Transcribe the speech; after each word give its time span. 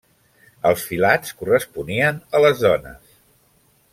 Els 0.69 0.85
filats 0.91 1.35
corresponien 1.41 2.19
a 2.39 2.43
les 2.47 2.65
dones. 2.65 3.13